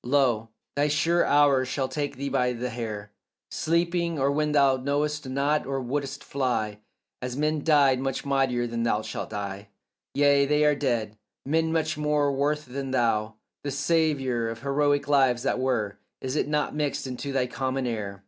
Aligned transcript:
Lo, 0.03 0.49
thy 0.75 0.87
sure 0.87 1.23
hour 1.27 1.63
shall 1.63 1.87
take 1.87 2.15
thee 2.15 2.27
by 2.27 2.53
the 2.53 2.71
hair 2.71 3.11
Sleeping, 3.51 4.17
or 4.17 4.31
when 4.31 4.51
thou 4.51 4.75
knowest 4.75 5.29
not, 5.29 5.67
or 5.67 5.79
wouldst 5.79 6.23
fly; 6.23 6.69
And 6.71 6.79
as 7.21 7.37
men 7.37 7.63
died 7.63 7.99
much 7.99 8.25
mightier 8.25 8.67
shalt 9.03 9.29
thou 9.29 9.37
die. 9.47 9.67
Yea, 10.15 10.47
they 10.47 10.65
are 10.65 10.73
dead, 10.73 11.19
men 11.45 11.71
much 11.71 11.99
more 11.99 12.31
worth 12.31 12.65
than 12.65 12.89
thou; 12.89 13.35
The 13.63 13.69
savour 13.69 14.47
of 14.49 14.61
heroic 14.61 15.07
lives 15.07 15.43
that 15.43 15.59
were, 15.59 15.99
Is 16.19 16.35
it 16.35 16.47
not 16.47 16.73
mixed 16.73 17.05
into 17.05 17.31
thy 17.31 17.45
common 17.45 17.85
air? 17.85 18.19